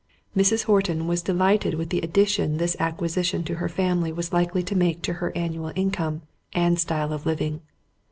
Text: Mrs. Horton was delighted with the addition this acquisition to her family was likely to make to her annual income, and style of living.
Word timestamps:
Mrs. 0.35 0.63
Horton 0.63 1.05
was 1.05 1.21
delighted 1.21 1.75
with 1.75 1.91
the 1.91 1.99
addition 1.99 2.57
this 2.57 2.75
acquisition 2.79 3.43
to 3.43 3.57
her 3.57 3.69
family 3.69 4.11
was 4.11 4.33
likely 4.33 4.63
to 4.63 4.75
make 4.75 5.03
to 5.03 5.13
her 5.21 5.31
annual 5.37 5.71
income, 5.75 6.23
and 6.53 6.79
style 6.79 7.13
of 7.13 7.27
living. 7.27 7.61